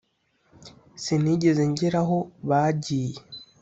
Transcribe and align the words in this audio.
sinigeze 1.03 1.63
ngera 1.71 1.99
aho 2.03 2.17
bagiye. 2.49 3.17